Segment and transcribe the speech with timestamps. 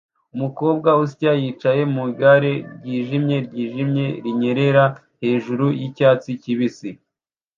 [0.35, 4.83] Umukobwa usya yicaye mu igare ryijimye ryijimye rinyerera
[5.23, 6.89] hejuru yicyatsi kibisi